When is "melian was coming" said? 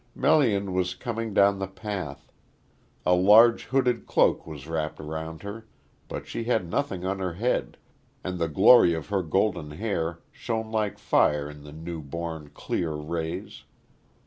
0.15-1.31